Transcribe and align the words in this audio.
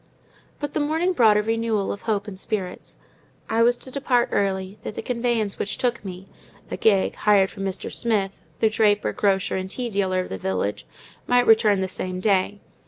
But 0.59 0.73
the 0.73 0.79
morning 0.79 1.13
brought 1.13 1.37
a 1.37 1.43
renewal 1.43 1.91
of 1.91 2.01
hope 2.01 2.27
and 2.27 2.39
spirits. 2.39 2.95
I 3.47 3.61
was 3.61 3.77
to 3.77 3.91
depart 3.91 4.29
early; 4.31 4.79
that 4.81 4.95
the 4.95 5.03
conveyance 5.03 5.59
which 5.59 5.77
took 5.77 6.03
me 6.03 6.27
(a 6.71 6.75
gig, 6.77 7.13
hired 7.13 7.51
from 7.51 7.65
Mr. 7.65 7.93
Smith, 7.93 8.31
the 8.61 8.69
draper, 8.71 9.13
grocer, 9.13 9.57
and 9.57 9.69
tea 9.69 9.91
dealer 9.91 10.21
of 10.21 10.29
the 10.29 10.39
village) 10.39 10.87
might 11.27 11.45
return 11.45 11.81
the 11.81 11.87
same 11.87 12.19
day. 12.19 12.61